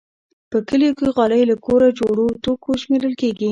[0.51, 3.49] په کلیو کې غالۍ له کور جوړو توکو شمېرل کېږي.